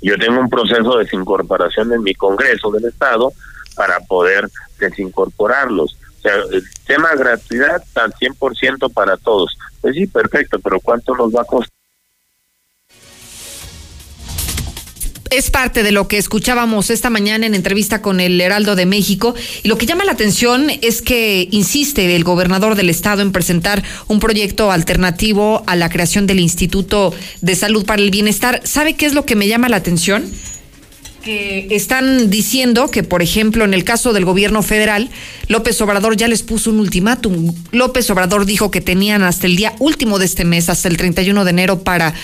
[0.03, 3.33] Yo tengo un proceso de desincorporación en mi Congreso del Estado
[3.75, 4.49] para poder
[4.79, 5.97] desincorporarlos.
[6.87, 9.57] Tema gratuidad al 100% para todos.
[9.81, 11.77] Pues sí, perfecto, pero ¿cuánto nos va a costar?
[15.37, 19.35] es parte de lo que escuchábamos esta mañana en entrevista con el Heraldo de México.
[19.63, 23.83] Y lo que llama la atención es que insiste el gobernador del estado en presentar
[24.09, 27.13] un proyecto alternativo a la creación del Instituto
[27.43, 28.63] de Salud para el Bienestar.
[28.65, 30.25] ¿Sabe qué es lo que me llama la atención?
[31.27, 35.11] Están diciendo que, por ejemplo, en el caso del gobierno federal,
[35.49, 37.55] López Obrador ya les puso un ultimátum.
[37.73, 41.45] López Obrador dijo que tenían hasta el día último de este mes, hasta el 31
[41.45, 42.15] de enero, para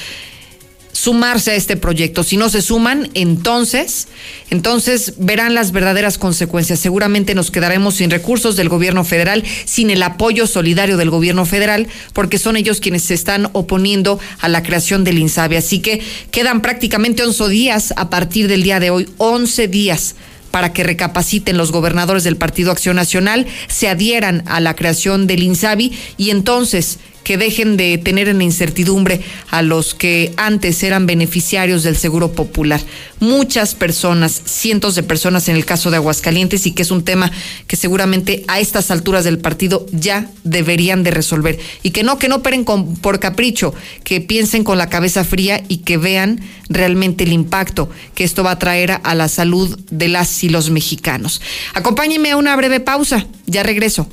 [0.92, 2.22] sumarse a este proyecto.
[2.22, 4.08] Si no se suman, entonces,
[4.50, 6.78] entonces verán las verdaderas consecuencias.
[6.78, 11.88] Seguramente nos quedaremos sin recursos del gobierno federal, sin el apoyo solidario del gobierno federal,
[12.12, 15.56] porque son ellos quienes se están oponiendo a la creación del INSABI.
[15.56, 16.00] Así que
[16.30, 20.14] quedan prácticamente 11 días a partir del día de hoy, 11 días
[20.50, 25.42] para que recapaciten los gobernadores del Partido Acción Nacional, se adhieran a la creación del
[25.42, 31.82] INSABI y entonces que dejen de tener en incertidumbre a los que antes eran beneficiarios
[31.82, 32.80] del Seguro Popular.
[33.20, 37.30] Muchas personas, cientos de personas en el caso de Aguascalientes y que es un tema
[37.66, 41.58] que seguramente a estas alturas del partido ya deberían de resolver.
[41.82, 45.62] Y que no, que no operen con, por capricho, que piensen con la cabeza fría
[45.68, 50.08] y que vean realmente el impacto que esto va a traer a la salud de
[50.08, 51.40] las y los mexicanos.
[51.74, 54.08] Acompáñenme a una breve pausa, ya regreso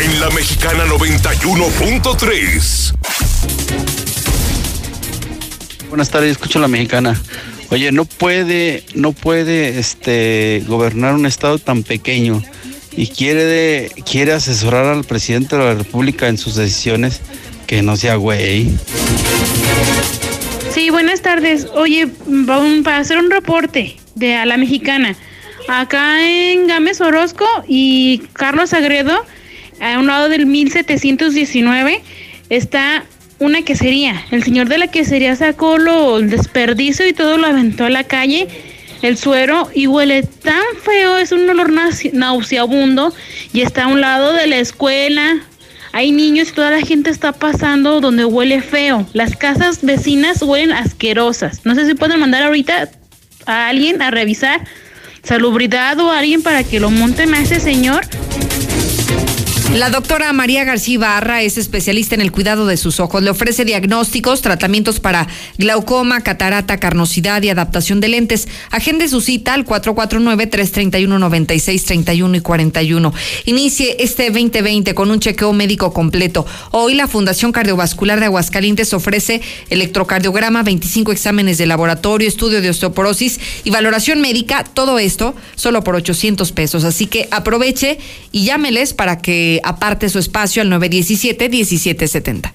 [0.00, 2.94] en la mexicana 91.3.
[5.88, 7.20] Buenas tardes, escucho la mexicana.
[7.70, 12.42] Oye, no puede, no puede este gobernar un estado tan pequeño
[12.92, 17.20] y quiere de, quiere asesorar al presidente de la República en sus decisiones,
[17.66, 18.70] que no sea güey.
[20.72, 21.66] Sí, buenas tardes.
[21.74, 22.08] Oye,
[22.84, 25.16] para hacer un reporte de a la mexicana.
[25.68, 29.24] Acá en Gámez Orozco y Carlos Agredo
[29.80, 32.02] a un lado del 1719
[32.50, 33.04] está
[33.38, 34.24] una quesería.
[34.30, 38.04] El señor de la quesería sacó lo, el desperdicio y todo lo aventó a la
[38.04, 38.48] calle,
[39.02, 41.70] el suero, y huele tan feo, es un olor
[42.12, 43.14] nauseabundo,
[43.52, 45.40] y está a un lado de la escuela.
[45.92, 49.06] Hay niños y toda la gente está pasando donde huele feo.
[49.12, 51.64] Las casas vecinas huelen asquerosas.
[51.64, 52.90] No sé si pueden mandar ahorita
[53.46, 54.60] a alguien a revisar
[55.22, 58.06] salubridad o a alguien para que lo monten a ese señor
[59.74, 63.22] la doctora María García Barra es especialista en el cuidado de sus ojos.
[63.22, 65.26] Le ofrece diagnósticos, tratamientos para
[65.58, 68.48] glaucoma, catarata, carnosidad y adaptación de lentes.
[68.70, 73.12] Agende su cita al 449-331-9631 y 41.
[73.44, 76.46] Inicie este 2020 con un chequeo médico completo.
[76.70, 83.38] Hoy la Fundación Cardiovascular de Aguascalientes ofrece electrocardiograma, 25 exámenes de laboratorio, estudio de osteoporosis
[83.64, 84.64] y valoración médica.
[84.64, 86.84] Todo esto solo por 800 pesos.
[86.84, 87.98] Así que aproveche
[88.32, 92.52] y llámeles para que aparte su espacio al 917-1770.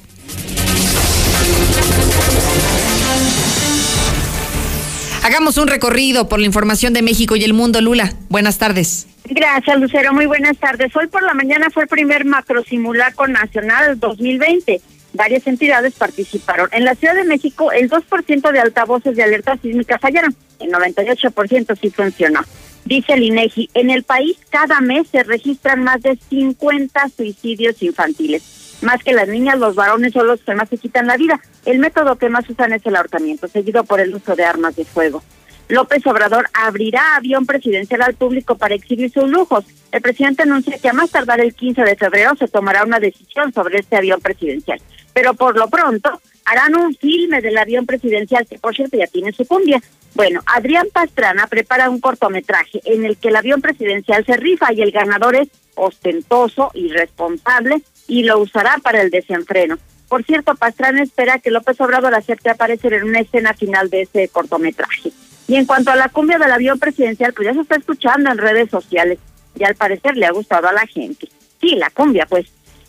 [5.23, 8.13] Hagamos un recorrido por la información de México y el mundo, Lula.
[8.27, 9.07] Buenas tardes.
[9.23, 10.13] Gracias, Lucero.
[10.13, 10.93] Muy buenas tardes.
[10.97, 14.81] Hoy por la mañana fue el primer macro simulacro nacional 2020.
[15.13, 16.67] Varias entidades participaron.
[16.73, 20.35] En la Ciudad de México, el 2% de altavoces de alerta sísmica fallaron.
[20.59, 22.41] El 98% sí funcionó.
[22.85, 28.79] Dice el INEGI, en el país cada mes se registran más de 50 suicidios infantiles.
[28.81, 31.39] Más que las niñas, los varones son los que más se quitan la vida.
[31.65, 34.83] El método que más usan es el ahorcamiento, seguido por el uso de armas de
[34.83, 35.23] fuego.
[35.69, 39.63] López Obrador abrirá avión presidencial al público para exhibir sus lujos.
[39.93, 43.53] El presidente anuncia que a más tardar el 15 de febrero se tomará una decisión
[43.53, 44.81] sobre este avión presidencial.
[45.13, 49.31] Pero por lo pronto harán un filme del avión presidencial que por cierto ya tiene
[49.31, 49.81] su cumbia.
[50.13, 54.81] Bueno, Adrián Pastrana prepara un cortometraje en el que el avión presidencial se rifa y
[54.81, 59.77] el ganador es ostentoso, irresponsable y lo usará para el desenfreno.
[60.07, 64.27] Por cierto, Pastrana espera que López Obrador acepte aparecer en una escena final de ese
[64.27, 65.11] cortometraje.
[65.47, 68.37] Y en cuanto a la cumbia del avión presidencial, pues ya se está escuchando en
[68.37, 69.19] redes sociales
[69.55, 71.27] y al parecer le ha gustado a la gente.
[71.59, 72.47] Sí, la cumbia, pues.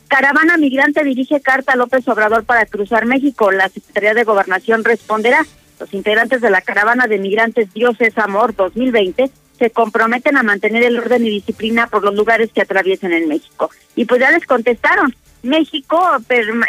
[0.09, 3.51] Caravana migrante dirige carta a López Obrador para cruzar México.
[3.51, 5.45] La Secretaría de Gobernación responderá.
[5.81, 10.83] Los integrantes de la caravana de migrantes Dios es Amor 2020 se comprometen a mantener
[10.83, 13.71] el orden y disciplina por los lugares que atraviesen en México.
[13.95, 15.15] Y pues ya les contestaron.
[15.43, 16.01] México,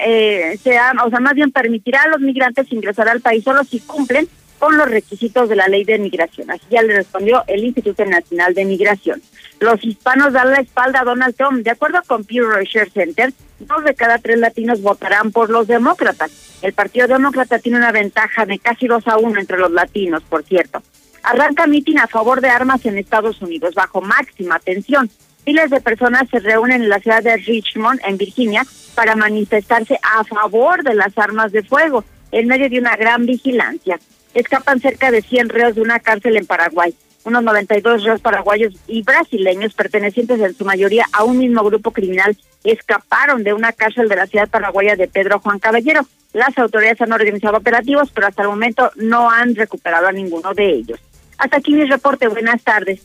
[0.05, 3.79] eh, sea, o sea, más bien permitirá a los migrantes ingresar al país solo si
[3.79, 4.27] cumplen
[4.65, 6.49] con los requisitos de la ley de migración.
[6.49, 9.21] Así ya le respondió el Instituto Nacional de Migración.
[9.59, 11.63] Los hispanos dan la espalda a Donald Trump.
[11.63, 16.31] De acuerdo con Pew Research Center, dos de cada tres latinos votarán por los demócratas.
[16.63, 20.43] El Partido Demócrata tiene una ventaja de casi dos a uno entre los latinos, por
[20.43, 20.81] cierto.
[21.21, 25.11] Arranca mitin a favor de armas en Estados Unidos bajo máxima tensión.
[25.45, 28.63] Miles de personas se reúnen en la ciudad de Richmond, en Virginia,
[28.95, 33.99] para manifestarse a favor de las armas de fuego, en medio de una gran vigilancia.
[34.35, 36.93] Escapan cerca de 100 reos de una cárcel en Paraguay.
[37.23, 42.37] Unos 92 reos paraguayos y brasileños, pertenecientes en su mayoría a un mismo grupo criminal,
[42.63, 46.05] escaparon de una cárcel de la ciudad paraguaya de Pedro Juan Caballero.
[46.33, 50.69] Las autoridades han organizado operativos, pero hasta el momento no han recuperado a ninguno de
[50.69, 50.99] ellos.
[51.37, 52.27] Hasta aquí mi reporte.
[52.27, 53.01] Buenas tardes.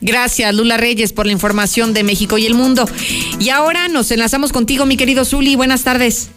[0.00, 2.88] Gracias, Lula Reyes, por la información de México y el mundo.
[3.38, 5.56] Y ahora nos enlazamos contigo, mi querido Zuli.
[5.56, 6.30] Buenas tardes.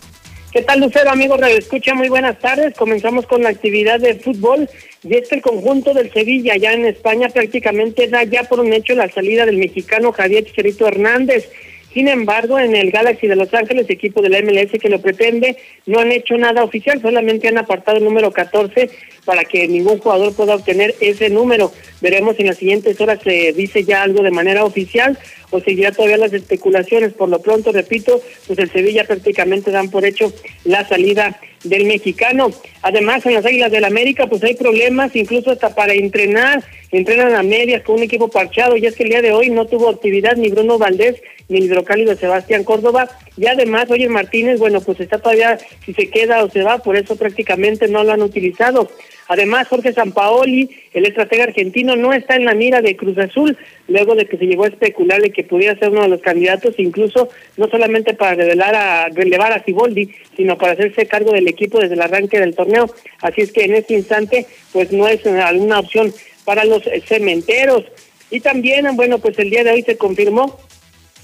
[0.52, 1.94] ¿Qué tal, Lucero, amigo Radio Escucha?
[1.94, 2.74] Muy buenas tardes.
[2.76, 4.68] Comenzamos con la actividad de fútbol.
[5.04, 8.74] Y es que el conjunto del Sevilla, ya en España, prácticamente da ya por un
[8.74, 11.52] hecho la salida del mexicano Javier Chicherito Hernández.
[11.94, 15.56] Sin embargo, en el Galaxy de Los Ángeles, equipo de la MLS que lo pretende,
[15.86, 18.90] no han hecho nada oficial, solamente han apartado el número 14
[19.30, 21.72] para que ningún jugador pueda obtener ese número.
[22.02, 25.20] Veremos en las siguientes horas se dice ya algo de manera oficial
[25.52, 27.14] o seguirá todavía las especulaciones.
[27.14, 32.50] Por lo pronto, repito, pues el Sevilla prácticamente dan por hecho la salida del mexicano.
[32.82, 37.44] Además, en las Águilas del América, pues hay problemas, incluso hasta para entrenar, entrenan a
[37.44, 40.38] medias con un equipo parchado, y es que el día de hoy no tuvo actividad
[40.38, 45.20] ni Bruno Valdés ni el hidrocálido Sebastián Córdoba, y además, oye Martínez, bueno, pues está
[45.20, 48.90] todavía, si se queda o se va, por eso prácticamente no lo han utilizado.
[49.30, 53.56] Además, Jorge Sampaoli, el estratega argentino, no está en la mira de Cruz Azul,
[53.88, 56.74] luego de que se llegó a especular de que pudiera ser uno de los candidatos,
[56.80, 61.80] incluso no solamente para revelar a, relevar a Ciboldi, sino para hacerse cargo del equipo
[61.80, 62.90] desde el arranque del torneo.
[63.22, 66.12] Así es que en este instante, pues no es alguna opción
[66.44, 67.86] para los cementeros.
[68.32, 70.60] Y también, bueno, pues el día de hoy se confirmó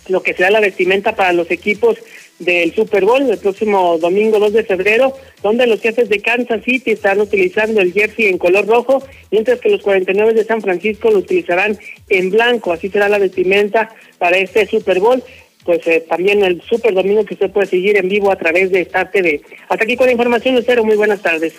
[0.09, 1.97] lo que será la vestimenta para los equipos
[2.39, 6.91] del Super Bowl el próximo domingo 2 de febrero, donde los jefes de Kansas City
[6.91, 11.19] están utilizando el jersey en color rojo, mientras que los 49 de San Francisco lo
[11.19, 11.77] utilizarán
[12.09, 12.73] en blanco.
[12.73, 15.23] Así será la vestimenta para este Super Bowl.
[15.63, 18.81] Pues eh, también el Super Domingo que usted puede seguir en vivo a través de
[18.81, 19.41] Star TV.
[19.67, 20.83] Hasta aquí con la información, Lucero.
[20.83, 21.53] Muy buenas tardes.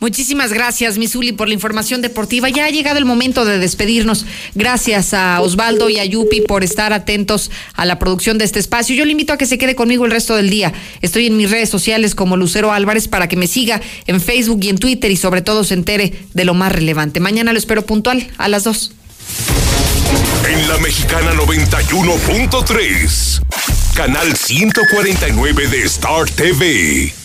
[0.00, 2.50] Muchísimas gracias, Misuli, por la información deportiva.
[2.50, 4.26] Ya ha llegado el momento de despedirnos.
[4.54, 8.94] Gracias a Osvaldo y a Yupi por estar atentos a la producción de este espacio.
[8.94, 10.74] Yo le invito a que se quede conmigo el resto del día.
[11.00, 14.68] Estoy en mis redes sociales como Lucero Álvarez para que me siga en Facebook y
[14.68, 17.20] en Twitter y sobre todo se entere de lo más relevante.
[17.20, 18.92] Mañana lo espero puntual a las dos.
[20.46, 23.40] En la Mexicana 91.3,
[23.94, 27.23] canal 149 de Star TV.